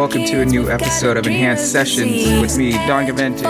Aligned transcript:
Welcome 0.00 0.24
to 0.24 0.40
a 0.40 0.46
new 0.46 0.70
episode 0.70 1.18
of 1.18 1.26
Enhanced 1.26 1.70
Sessions 1.70 2.40
with 2.40 2.56
me, 2.56 2.72
Don 2.72 3.04
Gavente. 3.04 3.44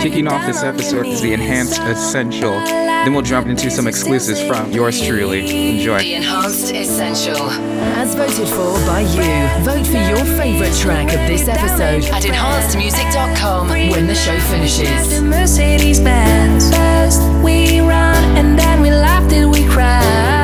Kicking 0.00 0.28
off 0.28 0.46
this 0.46 0.62
episode 0.62 1.04
is 1.04 1.20
the 1.20 1.32
Enhanced 1.32 1.80
Essential. 1.80 2.52
Then 2.60 3.12
we'll 3.12 3.24
jump 3.24 3.48
into 3.48 3.68
some 3.68 3.88
exclusives 3.88 4.40
from 4.40 4.70
yours 4.70 5.04
truly. 5.04 5.78
Enjoy. 5.78 5.98
The 5.98 6.14
Enhanced 6.14 6.72
Essential. 6.72 7.50
As 7.98 8.14
voted 8.14 8.46
for 8.46 8.72
by 8.86 9.00
you. 9.00 9.64
Vote 9.64 9.84
for 9.88 9.98
your 9.98 10.24
favorite 10.38 10.76
track 10.76 11.08
of 11.08 11.26
this 11.26 11.48
episode 11.48 12.04
at 12.14 12.22
enhancedmusic.com 12.22 13.68
when 13.68 14.06
the 14.06 14.14
show 14.14 14.38
finishes. 14.38 15.10
The 15.10 15.22
Mercedes 15.22 15.98
Benz. 15.98 16.70
First 16.70 17.20
we 17.42 17.80
run 17.80 18.14
and 18.36 18.56
then 18.56 18.80
we 18.80 18.92
laugh 18.92 19.28
till 19.28 19.50
we 19.50 19.66
cry. 19.66 20.35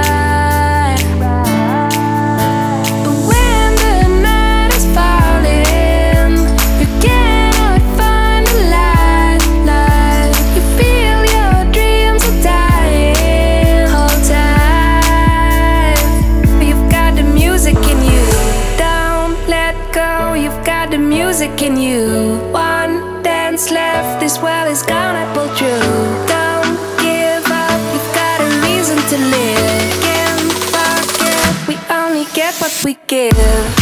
We 32.84 32.94
give. 33.06 33.81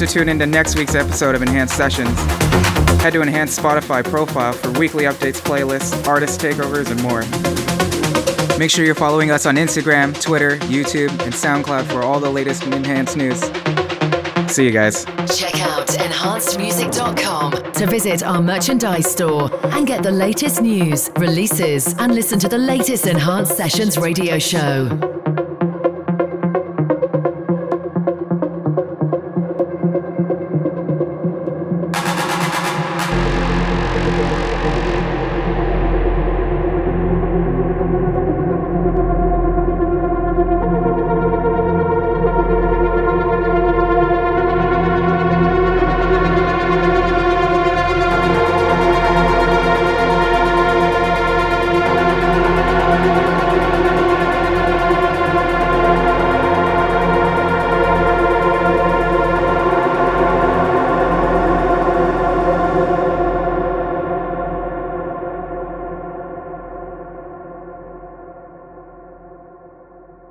To 0.00 0.06
tune 0.06 0.30
in 0.30 0.38
to 0.38 0.46
next 0.46 0.76
week's 0.76 0.94
episode 0.94 1.34
of 1.34 1.42
Enhanced 1.42 1.76
Sessions. 1.76 2.18
Head 3.02 3.12
to 3.12 3.20
Enhanced 3.20 3.60
Spotify 3.60 4.02
profile 4.02 4.54
for 4.54 4.70
weekly 4.78 5.04
updates, 5.04 5.42
playlists, 5.42 6.06
artist 6.08 6.40
takeovers, 6.40 6.90
and 6.90 7.02
more. 7.02 7.20
Make 8.58 8.70
sure 8.70 8.82
you're 8.82 8.94
following 8.94 9.30
us 9.30 9.44
on 9.44 9.56
Instagram, 9.56 10.18
Twitter, 10.18 10.56
YouTube, 10.68 11.10
and 11.22 11.34
SoundCloud 11.34 11.84
for 11.92 12.02
all 12.02 12.18
the 12.18 12.30
latest 12.30 12.62
Enhanced 12.62 13.18
news. 13.18 13.40
See 14.50 14.64
you 14.64 14.70
guys. 14.70 15.04
Check 15.38 15.60
out 15.60 15.88
enhancedmusic.com 15.88 17.72
to 17.72 17.86
visit 17.86 18.22
our 18.22 18.40
merchandise 18.40 19.10
store 19.10 19.50
and 19.66 19.86
get 19.86 20.02
the 20.02 20.10
latest 20.10 20.62
news, 20.62 21.10
releases, 21.18 21.92
and 21.98 22.14
listen 22.14 22.38
to 22.38 22.48
the 22.48 22.58
latest 22.58 23.06
Enhanced 23.06 23.54
Sessions 23.54 23.98
radio 23.98 24.38
show. 24.38 25.09